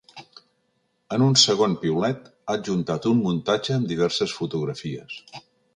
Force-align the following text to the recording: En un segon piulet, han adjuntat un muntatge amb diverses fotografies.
En 1.17 1.25
un 1.25 1.35
segon 1.41 1.75
piulet, 1.83 2.25
han 2.49 2.57
adjuntat 2.63 3.07
un 3.13 3.23
muntatge 3.27 3.79
amb 3.79 3.91
diverses 3.95 4.37
fotografies. 4.41 5.25